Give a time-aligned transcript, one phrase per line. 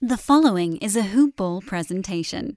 [0.00, 2.56] The following is a HoopBall presentation.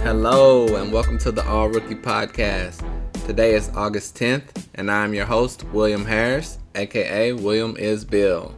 [0.00, 2.82] Hello, and welcome to the All Rookie Podcast.
[3.28, 8.54] Today is August 10th, and I'm your host, William Harris, aka William is Bill.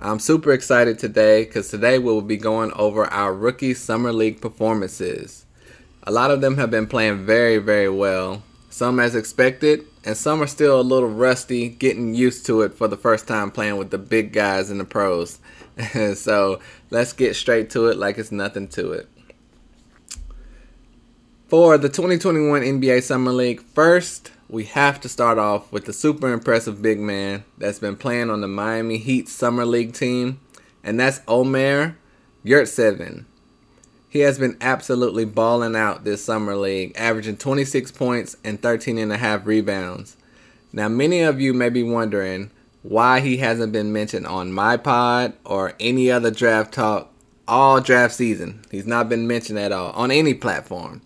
[0.00, 4.40] I'm super excited today because today we will be going over our rookie summer league
[4.40, 5.46] performances.
[6.02, 10.42] A lot of them have been playing very, very well, some as expected, and some
[10.42, 13.90] are still a little rusty, getting used to it for the first time playing with
[13.90, 15.38] the big guys in the pros.
[16.16, 16.58] so
[16.90, 19.08] let's get straight to it like it's nothing to it.
[21.48, 26.32] For the 2021 NBA Summer League, first, we have to start off with the super
[26.32, 30.40] impressive big man that's been playing on the Miami Heat Summer League team,
[30.82, 31.98] and that's Omer
[32.44, 33.26] Yurtseven.
[34.08, 39.12] He has been absolutely balling out this summer league, averaging 26 points and 13 and
[39.12, 40.16] a half rebounds.
[40.72, 42.50] Now, many of you may be wondering
[42.82, 47.12] why he hasn't been mentioned on my pod or any other draft talk
[47.46, 48.64] all draft season.
[48.72, 51.02] He's not been mentioned at all on any platform.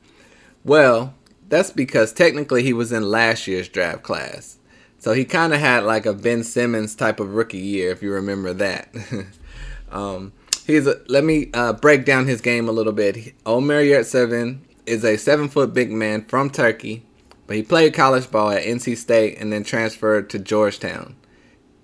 [0.64, 1.14] Well,
[1.48, 4.58] that's because technically he was in last year's draft class.
[4.98, 8.12] So he kind of had like a Ben Simmons type of rookie year, if you
[8.12, 8.94] remember that.
[9.90, 10.32] um,
[10.66, 13.34] he's a, let me uh, break down his game a little bit.
[13.46, 17.04] Omer Yurtseven is a seven foot big man from Turkey,
[17.46, 21.16] but he played college ball at NC State and then transferred to Georgetown.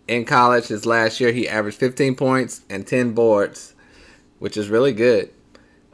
[0.06, 3.74] In college, his last year, he averaged 15 points and 10 boards,
[4.38, 5.30] which is really good.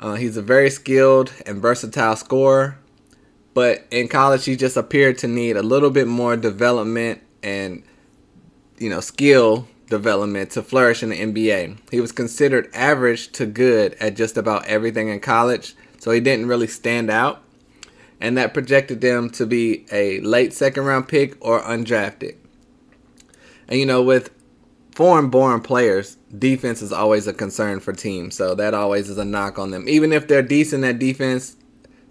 [0.02, 2.76] Uh, he's a very skilled and versatile scorer,
[3.54, 7.84] but in college he just appeared to need a little bit more development and
[8.78, 11.78] you know skill development to flourish in the NBA.
[11.92, 16.46] He was considered average to good at just about everything in college, so he didn't
[16.48, 17.40] really stand out,
[18.20, 22.34] and that projected them to be a late second round pick or undrafted.
[23.68, 24.30] And you know with
[24.96, 28.36] foreign born players, defense is always a concern for teams.
[28.36, 29.88] So that always is a knock on them.
[29.88, 31.56] Even if they're decent at defense,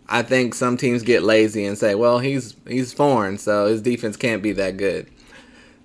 [0.07, 4.17] I think some teams get lazy and say, "Well, he's he's foreign, so his defense
[4.17, 5.07] can't be that good."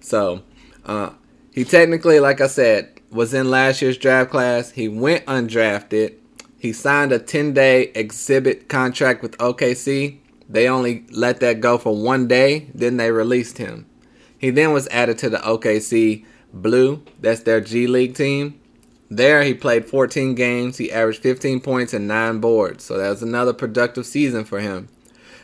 [0.01, 0.43] So,
[0.85, 1.11] uh,
[1.53, 4.73] he technically, like I said, was in last year's draft class.
[4.73, 6.15] He went undrafted.
[6.59, 10.19] He signed a 10-day exhibit contract with OKC.
[10.49, 13.87] They only let that go for one day, then they released him.
[14.39, 18.61] He then was added to the OKC Blue, that's their G League team.
[19.09, 20.79] There, he played 14 games.
[20.79, 22.85] He averaged 15 points and nine boards.
[22.85, 24.89] So that was another productive season for him.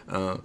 [0.08, 0.42] Um,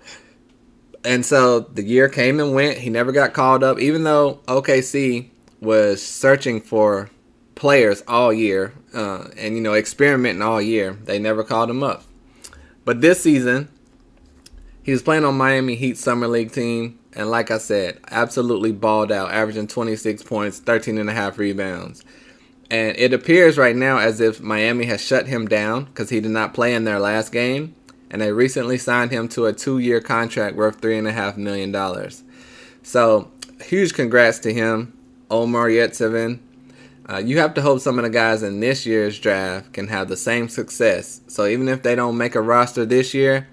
[1.03, 2.77] and so the year came and went.
[2.77, 5.29] He never got called up, even though OKC
[5.61, 7.09] was searching for
[7.55, 10.93] players all year uh, and you know experimenting all year.
[10.93, 12.03] They never called him up.
[12.85, 13.69] But this season,
[14.87, 16.97] he was playing on Miami Heat Summer League team.
[17.11, 22.05] And like I said, absolutely balled out, averaging 26 points, 13 and a half rebounds.
[22.71, 26.31] And it appears right now as if Miami has shut him down because he did
[26.31, 27.75] not play in their last game.
[28.09, 32.09] And they recently signed him to a two year contract worth $3.5 million.
[32.81, 33.29] So,
[33.61, 34.97] huge congrats to him,
[35.29, 36.39] Omar Yurtseven.
[37.09, 40.07] Uh, you have to hope some of the guys in this year's draft can have
[40.07, 41.19] the same success.
[41.27, 43.49] So, even if they don't make a roster this year,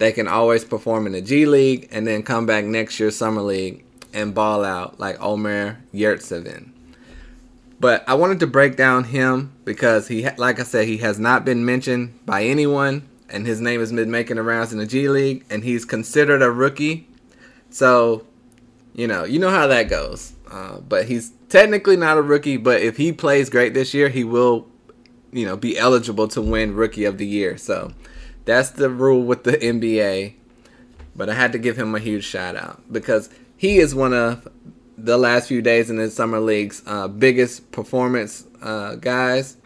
[0.00, 3.42] they can always perform in the G League and then come back next year Summer
[3.42, 3.84] League
[4.14, 6.70] and ball out like Omer Yurtseven.
[7.78, 11.44] But I wanted to break down him because he, like I said, he has not
[11.44, 15.06] been mentioned by anyone, and his name has been making the rounds in the G
[15.10, 17.06] League, and he's considered a rookie.
[17.68, 18.26] So,
[18.94, 20.32] you know, you know how that goes.
[20.50, 22.56] Uh, but he's technically not a rookie.
[22.56, 24.66] But if he plays great this year, he will,
[25.30, 27.58] you know, be eligible to win Rookie of the Year.
[27.58, 27.92] So
[28.44, 30.34] that's the rule with the NBA.
[31.14, 34.48] But I had to give him a huge shout out because he is one of
[34.96, 39.56] the last few days in the summer league's uh, biggest performance uh, guys,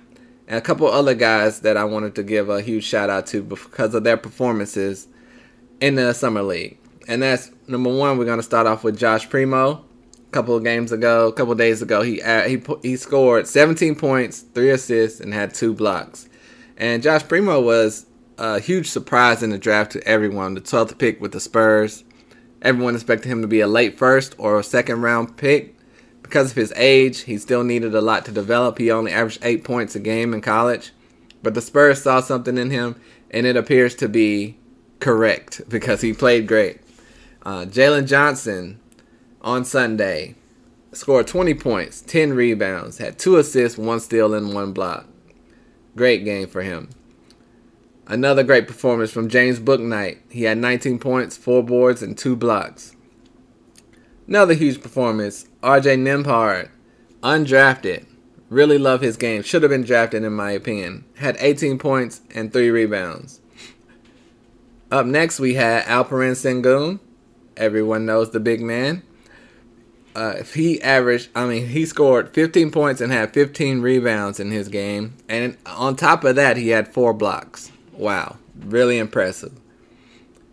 [0.46, 3.43] and a couple other guys that I wanted to give a huge shout out to
[3.43, 5.08] because of their performances
[5.81, 6.78] in the summer league.
[7.08, 8.19] And that's number one.
[8.19, 9.84] We're gonna start off with Josh Primo.
[10.28, 14.40] A couple of games ago, a couple days ago, he he he scored 17 points,
[14.40, 16.28] three assists, and had two blocks.
[16.76, 18.06] And Josh Primo was
[18.38, 20.54] a huge surprise in the draft to everyone.
[20.54, 22.04] The 12th pick with the Spurs.
[22.62, 25.76] Everyone expected him to be a late first or a second round pick.
[26.22, 28.78] Because of his age, he still needed a lot to develop.
[28.78, 30.92] He only averaged eight points a game in college.
[31.42, 32.96] But the Spurs saw something in him,
[33.31, 34.56] and it appears to be
[34.98, 36.81] correct because he played great.
[37.42, 38.81] Uh, Jalen Johnson
[39.42, 40.36] on Sunday.
[40.92, 45.06] Scored 20 points, 10 rebounds, had two assists, one steal, and one block.
[45.96, 46.88] Great game for him.
[48.06, 50.18] Another great performance from James Bouknight.
[50.28, 52.94] He had 19 points, 4 boards, and 2 blocks.
[54.28, 55.48] Another huge performance.
[55.62, 56.68] RJ Nembhard,
[57.22, 58.06] undrafted.
[58.50, 59.42] Really love his game.
[59.42, 61.04] Should have been drafted, in my opinion.
[61.16, 63.40] Had 18 points and 3 rebounds.
[64.90, 67.00] Up next, we had Alperen Sengun.
[67.56, 69.02] Everyone knows the big man.
[70.14, 74.50] Uh, if he averaged, I mean, he scored 15 points and had 15 rebounds in
[74.50, 75.14] his game.
[75.28, 77.72] And on top of that, he had four blocks.
[77.96, 78.37] Wow.
[78.58, 79.52] Really impressive.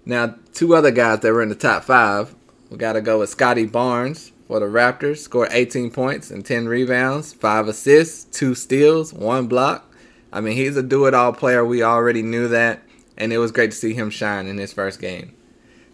[0.06, 2.36] Now, two other guys that were in the top five.
[2.70, 5.18] We got to go with Scottie Barnes for the Raptors.
[5.18, 9.92] Scored 18 points and 10 rebounds, 5 assists, 2 steals, 1 block.
[10.34, 11.66] I mean, he's a do it all player.
[11.66, 12.82] We already knew that.
[13.18, 15.36] And it was great to see him shine in his first game.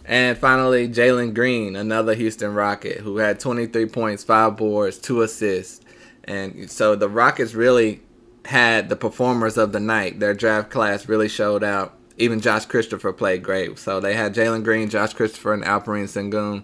[0.06, 5.84] And finally, Jalen Green, another Houston Rocket, who had 23 points, 5 boards, 2 assists.
[6.24, 8.02] And so the Rockets really
[8.48, 10.20] had the performers of the night.
[10.20, 11.94] Their draft class really showed out.
[12.18, 13.78] Even Josh Christopher played great.
[13.78, 16.64] So they had Jalen Green, Josh Christopher, and Alperen Sengun.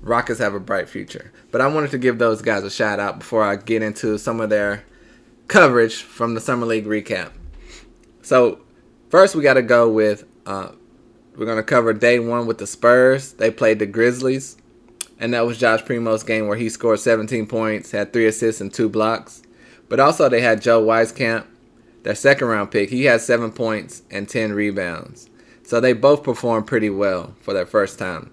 [0.00, 1.30] Rockets have a bright future.
[1.50, 4.40] But I wanted to give those guys a shout out before I get into some
[4.40, 4.84] of their
[5.46, 7.32] coverage from the Summer League recap.
[8.22, 8.60] So
[9.10, 10.70] first we got to go with uh,
[11.36, 13.32] we're gonna cover day one with the Spurs.
[13.32, 14.56] They played the Grizzlies,
[15.18, 18.72] and that was Josh Primo's game where he scored 17 points, had three assists and
[18.72, 19.42] two blocks.
[19.94, 21.44] But also they had Joe Wieskamp,
[22.02, 22.90] their second round pick.
[22.90, 25.30] He had seven points and 10 rebounds.
[25.62, 28.32] So they both performed pretty well for their first time.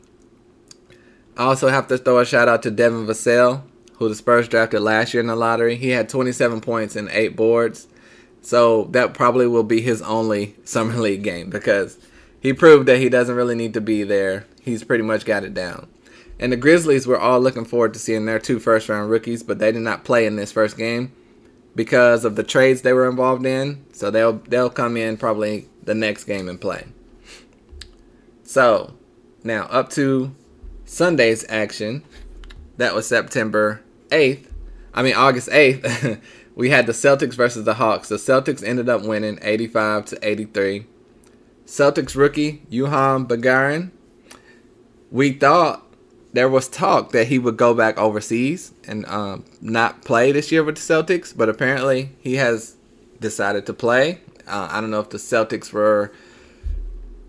[1.37, 3.61] I also have to throw a shout out to Devin Vassell,
[3.97, 5.75] who the Spurs drafted last year in the lottery.
[5.75, 7.87] He had 27 points and eight boards.
[8.41, 11.99] So that probably will be his only summer league game because
[12.39, 14.47] he proved that he doesn't really need to be there.
[14.63, 15.87] He's pretty much got it down.
[16.39, 19.59] And the Grizzlies were all looking forward to seeing their two first round rookies, but
[19.59, 21.11] they did not play in this first game
[21.75, 23.85] because of the trades they were involved in.
[23.93, 26.85] So they'll they'll come in probably the next game and play.
[28.43, 28.93] So
[29.43, 30.35] now up to
[30.85, 32.03] Sunday's action.
[32.77, 34.47] That was September 8th.
[34.93, 36.19] I mean August 8th.
[36.55, 38.09] we had the Celtics versus the Hawks.
[38.09, 40.85] The Celtics ended up winning 85 to 83.
[41.65, 43.91] Celtics rookie Juhann Begarin.
[45.09, 45.85] We thought
[46.33, 50.63] there was talk that he would go back overseas and um, not play this year
[50.63, 52.75] with the Celtics, but apparently he has
[53.19, 54.21] decided to play.
[54.47, 56.11] Uh, I don't know if the Celtics were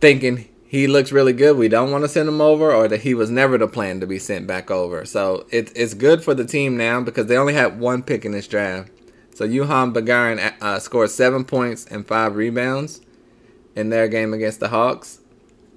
[0.01, 1.59] thinking he looks really good.
[1.59, 4.07] We don't want to send him over, or that he was never the plan to
[4.07, 5.05] be sent back over.
[5.05, 8.33] So it, it's good for the team now because they only had one pick in
[8.33, 8.91] this draft.
[9.35, 13.01] So Juhann Begarin uh, scored seven points and five rebounds
[13.75, 15.21] in their game against the Hawks.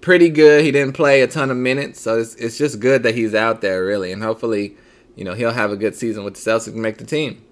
[0.05, 0.63] Pretty good.
[0.63, 3.61] He didn't play a ton of minutes, so it's, it's just good that he's out
[3.61, 4.11] there, really.
[4.11, 4.77] And hopefully,
[5.15, 7.43] you know, he'll have a good season with the Celtics and make the team.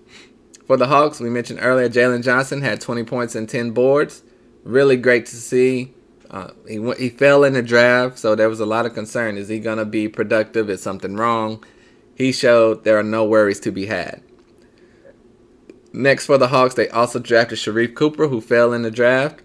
[0.68, 4.22] For the Hawks, we mentioned earlier, Jalen Johnson had 20 points and 10 boards.
[4.64, 5.96] Really great to see.
[6.30, 9.36] Uh, he he fell in the draft, so there was a lot of concern.
[9.36, 10.70] Is he going to be productive?
[10.70, 11.64] Is something wrong?
[12.14, 14.22] He showed there are no worries to be had.
[15.92, 19.40] Next for the Hawks, they also drafted Sharife Cooper, who fell in the draft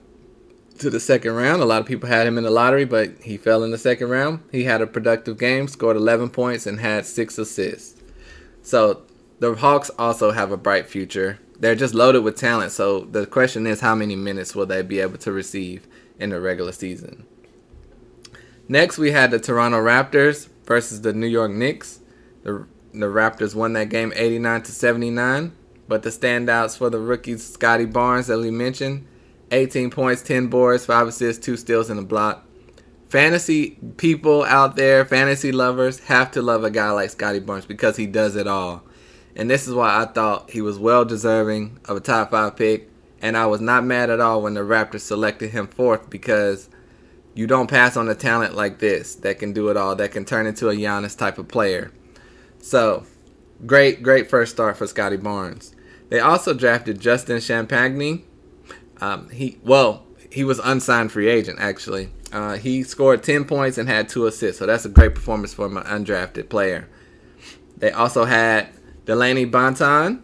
[0.79, 1.63] to the second round.
[1.63, 4.09] A lot of people had him in the lottery, but he fell in the second
[4.09, 4.43] round.
[4.51, 8.01] He had a productive game, scored 11 points, and had six assists.
[8.63, 9.03] So
[9.41, 11.39] the Hawks also have a bright future.
[11.59, 12.73] They're just loaded with talent.
[12.73, 15.87] So the question is, how many minutes will they be able to receive
[16.19, 17.27] in the regular season?
[18.69, 22.01] Next, we had the Toronto Raptors versus the New York Knicks.
[22.43, 25.53] The, the Raptors won that game 89 to 79.
[25.89, 29.07] But the standouts for the rookies, Scottie Barnes, that we mentioned,
[29.51, 32.45] 18 points, 10 boards, 5 assists, 2 steals, and a block.
[33.09, 37.97] Fantasy people out there, fantasy lovers, have to love a guy like Scottie Barnes because
[37.97, 38.83] he does it all.
[39.35, 42.91] And this is why I thought he was well deserving of a top 5 pick.
[43.21, 46.69] And I was not mad at all when the Raptors selected him fourth because
[47.35, 50.25] you don't pass on a talent like this that can do it all, that can
[50.25, 51.93] turn into a Giannis type of player.
[52.61, 53.07] So,
[53.65, 55.75] great, great first start for Scottie Barnes.
[56.11, 58.25] They also drafted Justin Champagnie
[59.01, 62.11] um, he well, he was unsigned free agent actually.
[62.33, 65.67] Uh, he scored 10 points and had two assists, so that's a great performance for
[65.67, 66.87] an undrafted player.
[67.79, 68.69] They also had
[69.07, 70.23] Dalano Banton.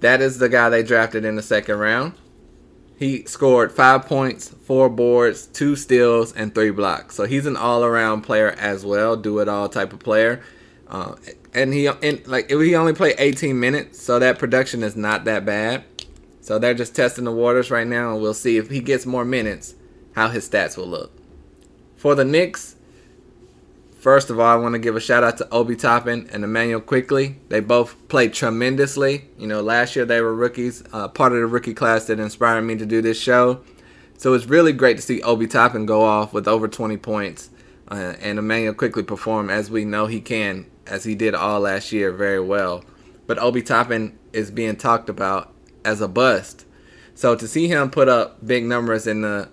[0.00, 2.14] That is the guy they drafted in the second round.
[2.98, 7.16] He scored five points, four boards, two steals, and three blocks.
[7.16, 10.42] So he's an all-around player as well, do-it-all type of player.
[10.86, 11.16] Uh,
[11.54, 15.44] and he and like he only played 18 minutes, so that production is not that
[15.44, 15.84] bad.
[16.42, 19.24] So they're just testing the waters right now, and we'll see if he gets more
[19.24, 19.74] minutes,
[20.14, 21.12] how his stats will look.
[21.96, 22.76] For the Knicks,
[24.02, 26.80] First of all, I want to give a shout out to Obi Toppin and Immanuel
[26.80, 27.36] Quickley.
[27.50, 29.26] They both played tremendously.
[29.38, 32.62] You know, last year they were rookies, uh, part of the rookie class that inspired
[32.62, 33.60] me to do this show.
[34.18, 37.50] So it's really great to see Obi Toppin go off with over 20 points
[37.92, 41.92] uh, and Immanuel Quickley perform as we know he can, as he did all last
[41.92, 42.84] year very well.
[43.28, 45.51] But Obi Toppin is being talked about
[45.84, 46.64] as a bust.
[47.14, 49.48] So to see him put up big numbers in the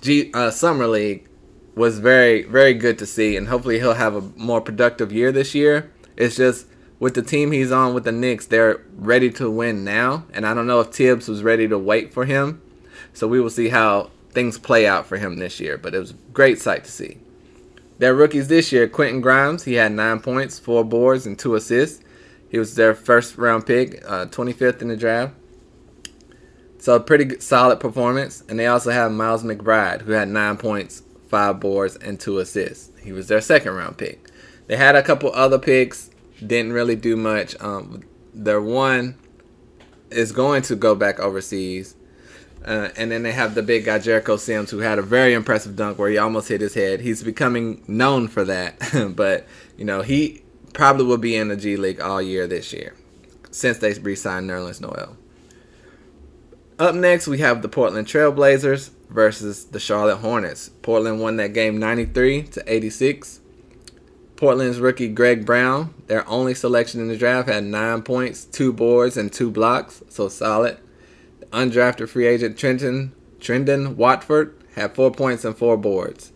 [0.00, 1.28] G uh, Summer League
[1.74, 5.54] was very very good to see, and hopefully he'll have a more productive year this
[5.54, 5.92] year.
[6.16, 6.66] It's just
[7.02, 10.54] with the team he's on with the Knicks, they're ready to win now, and I
[10.54, 12.62] don't know if Thibs was ready to wait for him.
[13.12, 15.76] So we will see how things play out for him this year.
[15.76, 17.18] But it was a great sight to see.
[17.98, 22.04] Their rookies this year, Quentin Grimes, he had nine points, four boards, and two assists.
[22.48, 25.34] He was their first round pick, uh, 25th in the draft.
[26.82, 28.42] So a pretty solid performance.
[28.48, 32.90] And they also have Miles McBride, who had nine points, five boards, and two assists.
[33.00, 34.28] He was their second round pick.
[34.66, 36.10] They had a couple other picks,
[36.44, 37.54] didn't really do much.
[37.60, 38.02] Um,
[38.34, 39.16] their one
[40.10, 41.94] is going to go back overseas.
[42.64, 45.76] Uh, and then they have the big guy Jericho Sims, who had a very impressive
[45.76, 46.98] dunk where he almost hit his head.
[46.98, 49.46] He's becoming known for that, but
[49.76, 52.96] you know he probably will be in the G League all year this year,
[53.52, 55.16] since they re-signed Nerlens Noel.
[56.78, 60.70] Up next, we have the Portland Trailblazers versus the Charlotte Hornets.
[60.80, 63.40] Portland won that game 93 to 86.
[64.36, 69.16] Portland's rookie Greg Brown, their only selection in the draft, had nine points, two boards,
[69.16, 70.78] and two blocks, so solid.
[71.38, 76.32] The undrafted free agent Trenton Trendon Watford had four points and four boards,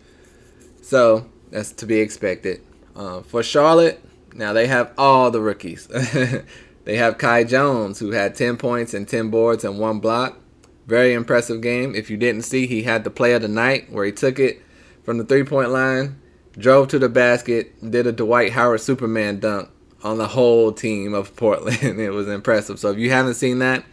[0.81, 2.61] so that's to be expected.
[2.95, 4.01] Uh, for Charlotte,
[4.33, 5.89] now they have all the rookies.
[6.87, 10.39] they have Kai Jones, who had 10 points and 10 boards and one block.
[10.85, 11.93] Very impressive game.
[11.93, 14.61] If you didn't see, he had the play of the night where he took it
[15.03, 16.21] from the three point line
[16.57, 19.69] drove to the basket, did a Dwight Howard Superman dunk
[20.01, 21.77] on the whole team of Portland.
[21.99, 22.79] it was impressive.
[22.79, 23.83] So if you haven't seen that,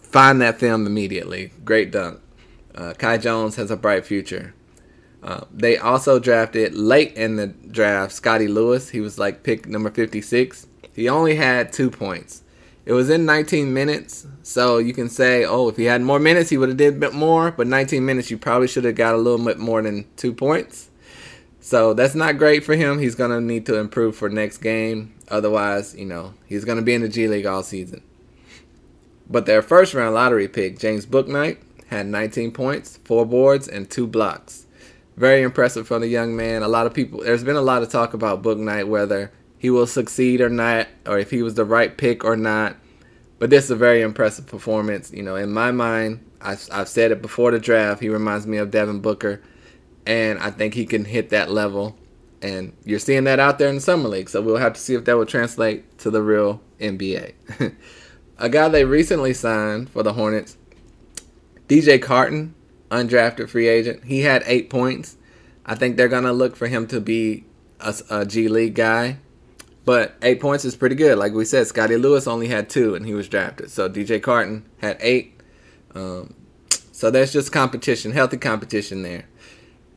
[0.00, 1.50] find that film immediately.
[1.64, 2.20] Great dunk.
[2.72, 4.54] Uh, Kai Jones has a bright future.
[5.24, 8.90] Uh, they also drafted late in the draft Scottie Lewis.
[8.90, 10.68] He was like pick number 56.
[10.94, 12.42] He only had two points.
[12.86, 16.50] It was in 19 minutes, so you can say, oh, if he had more minutes,
[16.50, 17.50] he would have did a bit more.
[17.50, 20.90] But 19 minutes, you probably should have got a little bit more than two points.
[21.60, 22.98] So that's not great for him.
[22.98, 25.14] He's to need to improve for next game.
[25.28, 28.02] Otherwise, you know, he's to be in the G League all season.
[29.28, 34.06] But their first round lottery pick, James Bouknight, had 19 points, four boards, and two
[34.06, 34.66] blocks.
[35.16, 36.62] Very impressive from the young man.
[36.62, 39.86] A lot of people, there's been a lot of talk about Bouknight, whether he will
[39.86, 42.76] succeed or not, or if he was the right pick or not.
[43.38, 45.12] But this is a very impressive performance.
[45.12, 48.56] You know, in my mind, I've, I've said it before the draft, he reminds me
[48.56, 49.40] of Devin Booker
[50.06, 51.96] and I think he can hit that level.
[52.42, 54.94] And you're seeing that out there in the summer league, so we'll have to see
[54.94, 57.34] if that will translate to the real NBA.
[58.38, 60.56] a guy they recently signed for the Hornets,
[61.68, 62.54] DJ Carton,
[62.90, 64.04] undrafted free agent.
[64.04, 65.16] He had eight points.
[65.66, 67.44] I think they're gonna look for him to be
[67.78, 69.18] a, a G League guy,
[69.84, 71.18] but eight points is pretty good.
[71.18, 73.70] Like we said, Scottie Lewis only had two, and he was drafted.
[73.70, 75.40] So DJ Carton had eight.
[75.94, 76.34] Um,
[76.92, 79.24] so that's just competition, healthy competition there.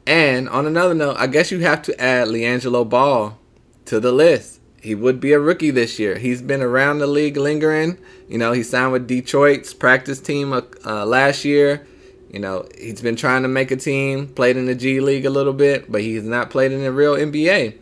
[0.06, 3.38] And on another note, I guess you have to add LiAngelo Ball
[3.86, 4.60] to the list.
[4.82, 6.18] He would be a rookie this year.
[6.18, 7.98] He's been around the league lingering.
[8.28, 11.88] You know, he signed with Detroit's practice team uh, uh, last year.
[12.30, 15.30] You know, he's been trying to make a team, played in the G League a
[15.30, 17.78] little bit, but he's not played in the real NBA.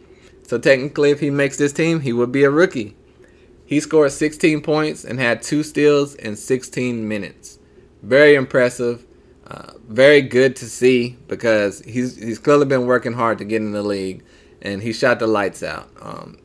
[0.52, 2.98] So technically, if he makes this team, he would be a rookie.
[3.66, 7.58] He scored 16 points and had two steals in 16 minutes.
[8.04, 9.06] Very impressive.
[9.48, 13.72] Uh, very good to see because he's he's clearly been working hard to get in
[13.72, 14.26] the league,
[14.62, 15.90] and he shot the lights out.
[16.02, 16.38] Um,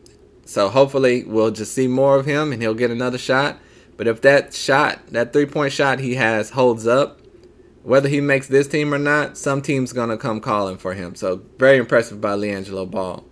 [0.45, 3.59] so hopefully we'll just see more of him, and he'll get another shot.
[3.97, 7.23] But if that shot, that three point shot he has, holds up,
[7.83, 11.17] whether he makes this team or not, some team's gonna come calling for him.
[11.17, 13.25] So very impressive by LiAngelo Ball.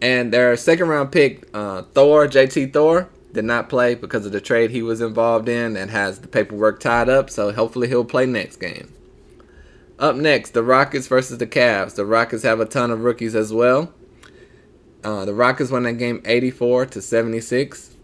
[0.00, 4.40] And their second round pick, uh, Thor, JT Thor, did not play because of the
[4.40, 8.26] trade he was involved in and has the paperwork tied up, so hopefully he'll play
[8.26, 8.92] next game.
[9.98, 11.96] Up next, the Rockets versus the Cavs.
[11.96, 13.92] The Rockets have a ton of rookies as well.
[15.02, 17.96] Uh, the Rockets won that game 84 to 76.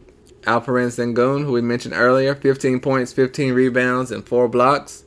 [0.42, 5.04] Alperen Sengun, who we mentioned earlier, 15 points, 15 rebounds, and four blocks.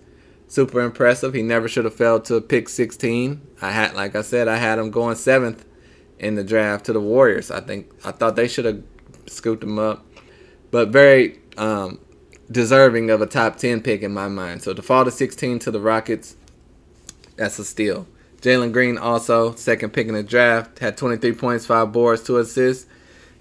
[0.47, 1.33] Super impressive.
[1.33, 3.41] He never should have fell to pick 16.
[3.61, 5.65] I had, like I said, I had him going seventh
[6.19, 7.51] in the draft to the Warriors.
[7.51, 8.83] I think I thought they should have
[9.27, 10.03] scooped him up
[10.71, 11.99] but very um,
[12.51, 14.63] deserving of a top 10 pick in my mind.
[14.63, 16.35] So to fall to 16 to the Rockets,
[17.35, 18.07] that's a steal.
[18.41, 22.85] Jalen Green also second pick in the draft had 23 points, five boards, two assists.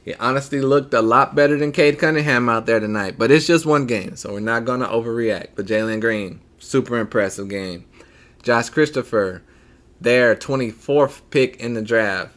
[0.04, 3.66] He honestly looked a lot better than Cade Cunningham out there tonight, but it's just
[3.66, 5.49] one game, so we're not gonna overreact.
[5.56, 7.85] But Jalen Green, super impressive game.
[8.42, 9.42] Josh Christopher,
[10.00, 12.36] their 24th pick in the draft,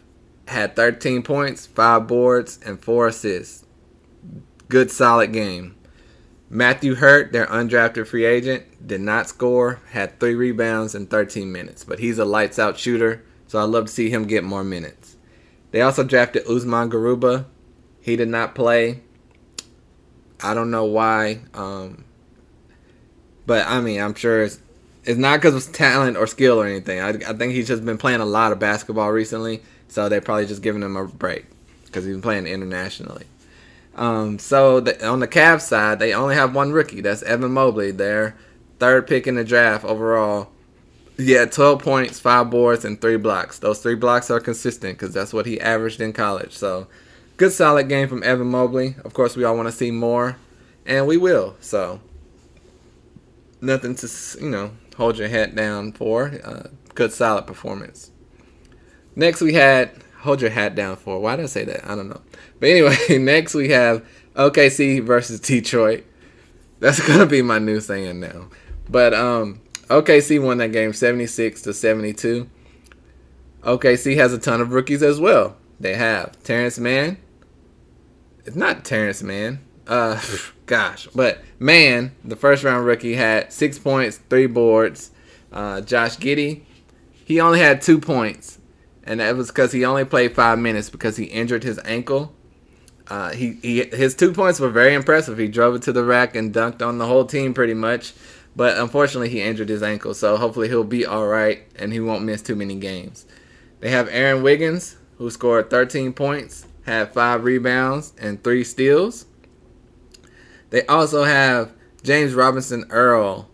[0.50, 3.66] had 13 points, five boards, and four assists.
[4.68, 5.76] Good, solid game.
[6.50, 11.84] Matthew Hurt, their undrafted free agent, did not score, had three rebounds in 13 minutes,
[11.84, 15.16] but he's a lights out shooter, so I'd love to see him get more minutes.
[15.72, 17.46] They also drafted Usman Garuba.
[18.02, 19.02] He did not play.
[20.42, 22.06] I don't know why, um,
[23.46, 24.60] but I mean, I'm sure it's,
[25.04, 27.00] it's not because of talent or skill or anything.
[27.00, 30.46] I, I think he's just been playing a lot of basketball recently, so they're probably
[30.46, 31.46] just giving him a break
[31.86, 33.26] because he's been playing internationally.
[33.96, 37.02] Um, so the, on the Cavs side, they only have one rookie.
[37.02, 38.36] That's Evan Mobley, their
[38.80, 40.50] third pick in the draft overall.
[41.18, 43.60] He had 12 points, five boards, and three blocks.
[43.60, 46.54] Those three blocks are consistent because that's what he averaged in college.
[46.54, 46.88] So
[47.36, 48.96] good, solid game from Evan Mobley.
[49.04, 50.38] Of course, we all want to see more,
[50.86, 51.58] and we will.
[51.60, 52.00] So
[53.60, 56.32] nothing to you know hold your head down for.
[56.44, 58.12] Uh, good, solid performance.
[59.16, 61.20] Next, we had hold your hat down for.
[61.20, 61.90] Why did I say that?
[61.90, 62.22] I don't know.
[62.60, 66.06] But anyway, next we have OKC versus Detroit.
[66.80, 68.48] That's gonna be my new saying now.
[68.90, 72.50] But um, OKC won that game 76 to 72.
[73.64, 75.58] OKC has a ton of rookies as well.
[75.80, 77.18] They have Terrence Mann.
[78.46, 79.60] It's not Terrence Mann.
[79.88, 80.22] Uh,
[80.66, 85.12] gosh, but Mann, the first round rookie, had six points, three boards.
[85.52, 86.62] Uh, Josh Giddey,
[87.26, 88.59] he only had two points,
[89.10, 92.32] and that was because he only played five minutes because he injured his ankle.
[93.08, 95.40] Uh, he, he his two points were very impressive.
[95.40, 98.14] He drove it to the rack and dunked on the whole team pretty much.
[98.56, 102.24] But unfortunately, he injured his ankle, so hopefully he'll be all right and he won't
[102.24, 103.26] miss too many games.
[103.80, 109.26] They have Aaron Wiggins, who scored 13 points, had five rebounds, and three steals.
[110.70, 113.50] They also have James Robinson Earl,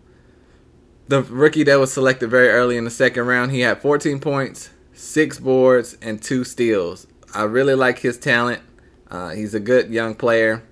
[1.08, 3.52] the rookie that was selected very early in the second round.
[3.52, 7.06] He had 14 points, six boards, and two steals.
[7.34, 8.62] I really like his talent.
[9.10, 10.62] Uh, he's a good young player,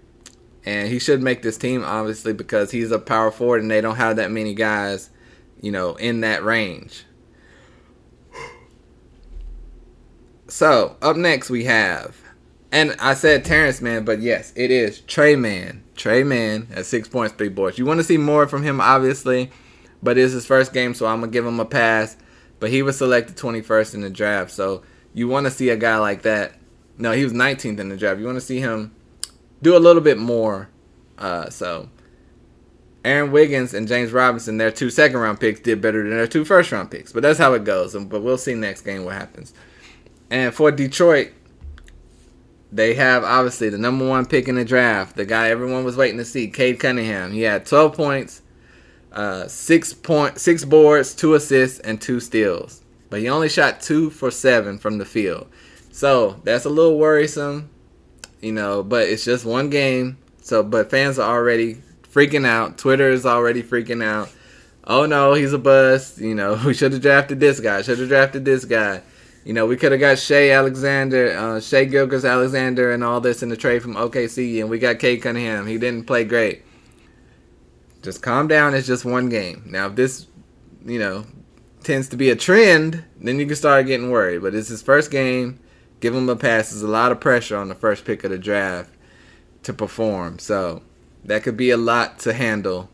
[0.64, 3.96] and he should make this team obviously because he's a power forward, and they don't
[3.96, 5.10] have that many guys,
[5.60, 7.04] you know, in that range.
[10.48, 12.16] So up next we have,
[12.72, 15.84] and I said Terrence Mann, but yes, it is Trey Mann.
[15.96, 17.78] Trey Mann at six points, three boards.
[17.78, 19.50] You want to see more from him, obviously,
[20.02, 22.16] but it's his first game, so I'm gonna give him a pass.
[22.64, 25.98] But he was selected 21st in the draft, so you want to see a guy
[25.98, 26.54] like that
[26.96, 28.20] no, he was 19th in the draft.
[28.20, 28.94] You want to see him
[29.62, 30.68] do a little bit more.
[31.18, 31.88] Uh, so
[33.04, 36.44] Aaron Wiggins and James Robinson, their two second round picks, did better than their two
[36.44, 37.12] first round picks.
[37.12, 37.94] But that's how it goes.
[37.94, 39.52] But we'll see next game what happens.
[40.30, 41.32] And for Detroit,
[42.72, 46.18] they have obviously the number one pick in the draft, the guy everyone was waiting
[46.18, 47.32] to see, Cade Cunningham.
[47.32, 48.42] He had 12 points,
[49.14, 52.82] uh, six point, six boards, two assists, and two steals.
[53.10, 55.46] But he only shot two for seven from the field.
[55.92, 57.70] So that's a little worrisome,
[58.40, 60.18] you know, but it's just one game.
[60.42, 61.76] So, but fans are already
[62.12, 62.76] freaking out.
[62.76, 64.30] Twitter is already freaking out.
[64.82, 66.18] Oh no, he's a bust.
[66.18, 67.82] You know, we should have drafted this guy.
[67.82, 69.02] Should have drafted this guy.
[69.44, 73.50] You know, we could have got Shai Alexander, uh, Shai Gilgeous-Alexander, and all this in
[73.50, 75.66] the trade from OKC, and we got Cade Cunningham.
[75.66, 76.64] He didn't play great.
[78.04, 78.74] Just calm down.
[78.74, 79.64] It's just one game.
[79.66, 80.26] Now, if this,
[80.84, 81.24] you know,
[81.82, 84.42] tends to be a trend, then you can start getting worried.
[84.42, 85.58] But it's his first game
[86.00, 86.68] give him a pass.
[86.68, 88.90] There's a lot of pressure on the first pick of the draft
[89.62, 90.38] to perform.
[90.38, 90.82] So
[91.24, 92.90] that could be a lot to handle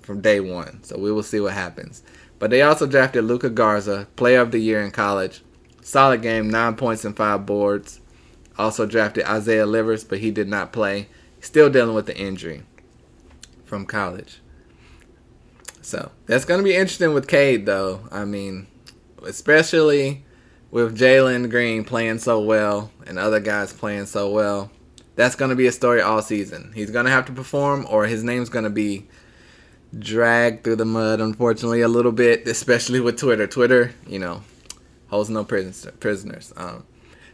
[0.00, 0.82] from day one.
[0.82, 2.02] So we will see what happens.
[2.40, 5.42] But they also drafted Luka Garza, player of the year in college.
[5.82, 8.00] Solid game, nine points and five boards.
[8.58, 11.06] Also drafted Isaiah Livers, but he did not play.
[11.40, 12.64] Still dealing with the injury
[13.72, 14.42] from college.
[15.80, 18.00] So that's going to be interesting with Cade, though.
[18.10, 18.66] I mean,
[19.24, 20.26] especially
[20.70, 24.70] with Jalen Green playing so well and other guys playing so well,
[25.16, 26.72] that's going to be a story all season.
[26.74, 29.06] He's going to have to perform, or his name's going to be
[29.98, 33.46] dragged through the mud, unfortunately, a little bit, especially with Twitter.
[33.46, 34.42] Twitter, you know,
[35.08, 36.52] holds no prisoners.
[36.58, 36.84] Um,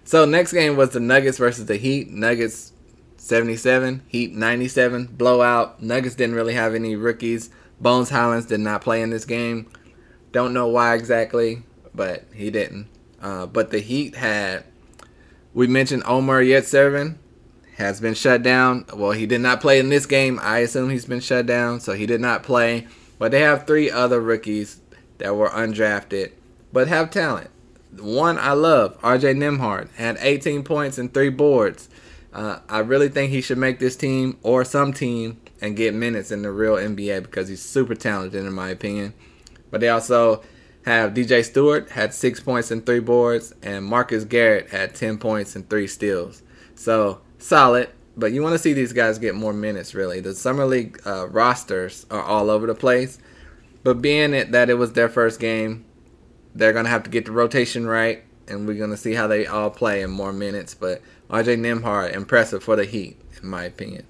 [0.04, 2.10] so, next game was the Nuggets versus the Heat.
[2.10, 2.72] Nuggets
[3.18, 5.82] 77, Heat 97, blowout.
[5.82, 7.50] Nuggets didn't really have any rookies.
[7.80, 9.70] Bones Hylands did not play in this game.
[10.32, 11.62] Don't know why exactly,
[11.94, 12.88] but he didn't.
[13.20, 14.64] Uh, but the Heat had,
[15.52, 17.16] we mentioned Omer Yurtseven
[17.76, 18.84] has been shut down.
[18.94, 20.38] Well, he did not play in this game.
[20.42, 22.86] I assume he's been shut down, so he did not play.
[23.18, 24.80] But they have three other rookies
[25.18, 26.32] that were undrafted
[26.72, 27.50] but have talent.
[27.98, 31.88] One I love, RJ Nembhard, had 18 points and three boards.
[32.32, 36.30] Uh, I really think he should make this team or some team and get minutes
[36.30, 39.14] in the real NBA because he's super talented in my opinion.
[39.70, 40.42] But they also
[40.84, 45.56] have DJ Stewart had six points and three boards, and Marcus Garrett had 10 points
[45.56, 46.42] and three steals.
[46.74, 49.94] So solid, but you want to see these guys get more minutes.
[49.94, 53.18] Really, the summer league uh, rosters are all over the place.
[53.84, 55.84] But being it that it was their first game,
[56.54, 59.70] they're gonna have to get the rotation right, and we're gonna see how they all
[59.70, 60.74] play in more minutes.
[60.74, 64.06] But RJ Nembhard, impressive for the Heat, in my opinion.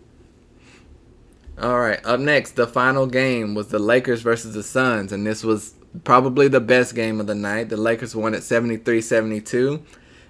[1.61, 5.43] All right, up next, the final game was the Lakers versus the Suns, and this
[5.43, 7.69] was probably the best game of the night.
[7.69, 9.83] The Lakers won at 73 72,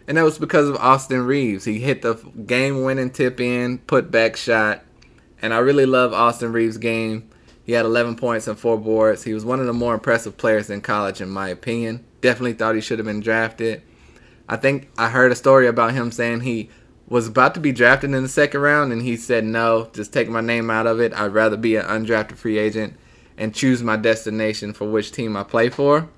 [0.06, 1.66] and that was because of Austin Reaves.
[1.66, 2.14] He hit the
[2.46, 4.82] game winning tip in, put back shot,
[5.42, 7.28] and I really love Austin Reaves' game.
[7.62, 9.24] He had 11 points and four boards.
[9.24, 12.06] He was one of the more impressive players in college, in my opinion.
[12.22, 13.82] Definitely thought he should have been drafted.
[14.48, 16.70] I think I heard a story about him saying he
[17.08, 20.28] was about to be drafted in the second round, and he said, No, just take
[20.28, 21.12] my name out of it.
[21.14, 22.96] I'd rather be an undrafted free agent
[23.36, 26.08] and choose my destination for which team I play for.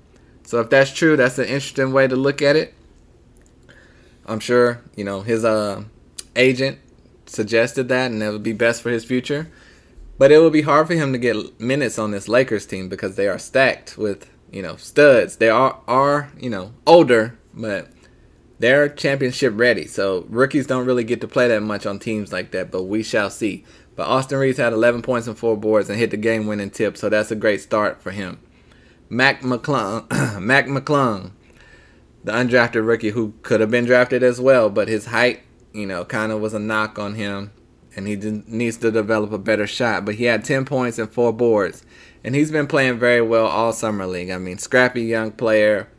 [0.43, 2.73] So if that's true, that's an interesting way to look at it.
[4.25, 5.83] I'm sure, you know, his uh,
[6.35, 6.79] agent
[7.25, 9.49] suggested that, and that would be best for his future.
[10.17, 13.15] But it would be hard for him to get minutes on this Lakers team because
[13.15, 15.37] they are stacked with, you know, studs.
[15.37, 17.87] They are, are you know, older, but
[18.61, 19.87] they're championship ready.
[19.87, 23.01] So rookies don't really get to play that much on teams like that, but we
[23.01, 23.65] shall see.
[23.95, 26.95] But Austin Reaves had 11 points and four boards and hit the game winning tip,
[26.95, 28.39] so that's a great start for him.
[29.09, 30.09] Mac McClung,
[30.41, 31.31] Mac McClung,
[32.23, 35.41] the undrafted rookie who could have been drafted as well, but his height,
[35.73, 37.51] you know, kind of was a knock on him,
[37.95, 40.05] and he needs to develop a better shot.
[40.05, 41.83] But he had 10 points and four boards,
[42.23, 44.29] and he's been playing very well all summer league.
[44.29, 45.89] I mean, scrappy young player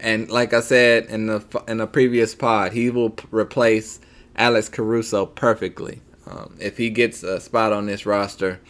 [0.00, 4.00] and like I said in the in the previous pod, he will p- replace
[4.36, 8.60] Alex Caruso perfectly um, if he gets a spot on this roster.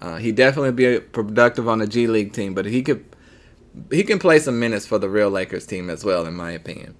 [0.00, 3.04] Uh, he definitely be productive on the G League team, but he could
[3.90, 6.94] he can play some minutes for the real Lakers team as well, in my opinion.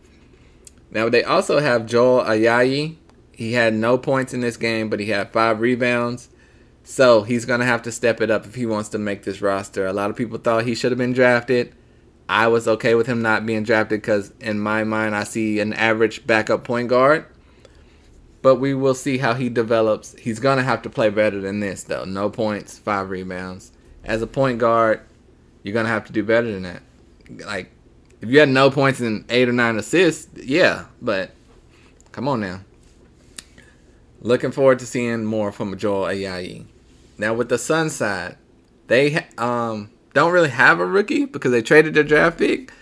[0.90, 2.96] Now they also have Joel Ayayi.
[3.32, 6.28] He had no points in this game, but he had five rebounds.
[6.82, 9.86] So he's gonna have to step it up if he wants to make this roster.
[9.86, 11.74] A lot of people thought he should have been drafted.
[12.28, 15.72] I was okay with him not being drafted because, in my mind, I see an
[15.72, 17.24] average backup point guard.
[18.42, 20.14] But we will see how he develops.
[20.14, 22.04] He's going to have to play better than this, though.
[22.04, 23.72] No points, five rebounds.
[24.04, 25.00] As a point guard,
[25.62, 26.82] you're going to have to do better than that.
[27.46, 27.70] Like,
[28.20, 31.30] if you had no points and eight or nine assists, yeah, but
[32.12, 32.60] come on now.
[34.20, 36.66] Looking forward to seeing more from Joel Ayayi.
[37.16, 38.36] Now, with the Sun side,
[38.86, 42.72] they um don't really have a rookie because they traded their draft pick,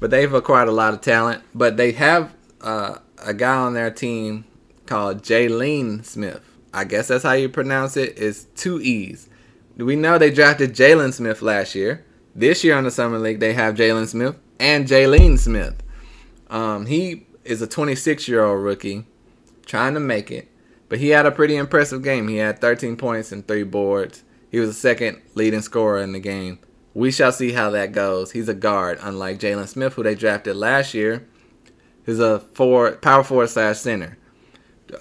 [0.00, 1.42] but they've acquired a lot of talent.
[1.54, 4.44] But they have uh, a guy on their team
[4.86, 6.42] called Jalen Smith.
[6.72, 8.18] I guess that's how you pronounce it.
[8.18, 9.28] It's two E's.
[9.76, 12.04] We know they drafted Jalen Smith last year.
[12.34, 15.82] This year on the summer league, they have Jalen Smith and Jalen Smith.
[16.50, 19.04] Um, he is a 26 year old rookie
[19.66, 20.48] trying to make it,
[20.88, 22.28] but he had a pretty impressive game.
[22.28, 24.22] He had 13 points and three boards.
[24.50, 26.58] He was the second leading scorer in the game
[26.94, 28.30] we shall see how that goes.
[28.30, 31.26] He's a guard, unlike Jalen Smith, who they drafted last year.
[32.06, 34.16] He's a four power forward slash center.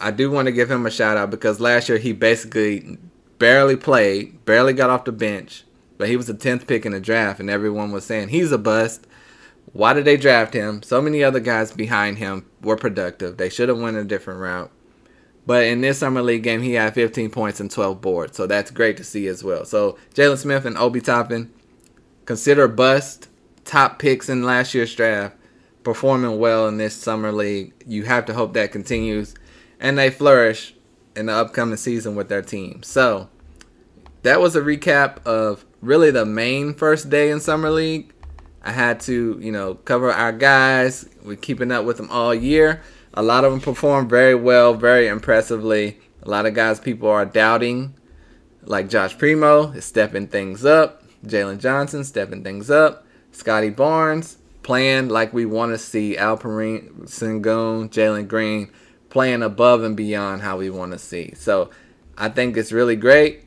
[0.01, 2.97] I do want to give him a shout out because last year he basically
[3.37, 5.65] barely played, barely got off the bench,
[5.97, 8.57] but he was the tenth pick in the draft, and everyone was saying he's a
[8.57, 9.05] bust.
[9.73, 10.81] Why did they draft him?
[10.83, 13.37] So many other guys behind him were productive.
[13.37, 14.71] They should have went a different route.
[15.45, 18.71] But in this summer league game, he had 15 points and 12 boards, so that's
[18.71, 19.65] great to see as well.
[19.65, 21.51] So Jalen Smith and Obi Toppin,
[22.25, 23.27] consider bust
[23.65, 25.35] top picks in last year's draft
[25.83, 27.73] performing well in this summer league.
[27.85, 29.35] You have to hope that continues
[29.79, 30.73] and they flourish
[31.15, 32.81] in the upcoming season with their team.
[32.83, 33.29] So
[34.23, 38.13] that was a recap of really the main first day in summer league.
[38.63, 41.07] I had to, you know, cover our guys.
[41.23, 42.81] We're keeping up with them all year.
[43.13, 45.99] A lot of them performed very well, very impressively.
[46.23, 47.93] A lot of guys people are doubting,
[48.63, 51.02] like Josh Primo is stepping things up.
[51.25, 53.05] Jalen Johnson stepping things up.
[53.31, 58.71] Scottie Barnes playing like we want to see Alperen Sengun, Jalen Green
[59.09, 61.33] playing above and beyond how we want to see.
[61.35, 61.69] So
[62.17, 63.43] I think it's really great,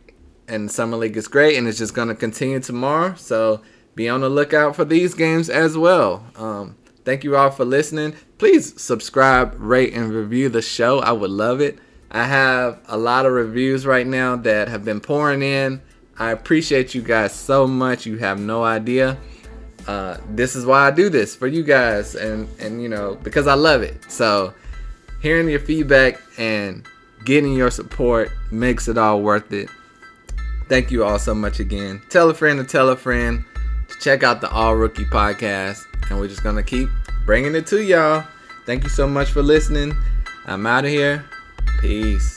[0.46, 3.14] and Summer League is great, and it's just going to continue tomorrow.
[3.16, 3.62] So
[3.94, 6.24] be on the lookout for these games as well.
[6.36, 8.14] Um, thank you all for listening.
[8.38, 11.00] Please subscribe, rate, and review the show.
[11.00, 11.78] I would love it.
[12.10, 15.82] I have a lot of reviews right now that have been pouring in.
[16.18, 18.07] I appreciate you guys so much.
[18.07, 19.18] You have no idea.
[19.87, 23.46] uh, this is why I do this for you guys, and and you know because
[23.46, 24.11] I love it.
[24.11, 24.52] So
[25.22, 26.85] hearing your feedback and
[27.24, 29.68] getting your support makes it all worth it.
[30.68, 32.02] Thank you all so much again.
[32.09, 33.44] Tell a friend to tell a friend
[33.88, 36.88] to check out the All Rookie podcast, and we're just gonna keep
[37.24, 38.24] bringing it to y'all.
[38.64, 39.94] Thank you so much for listening.
[40.46, 41.24] I'm out of here.
[41.81, 42.37] Peace.